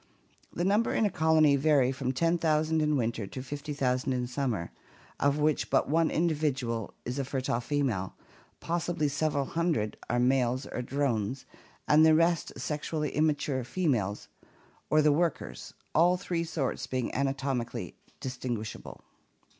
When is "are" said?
10.09-10.17